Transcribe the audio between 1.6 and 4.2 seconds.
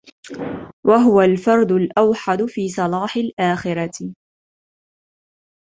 الْأَوْحَدُ فِي صَلَاحِ الْآخِرَةِ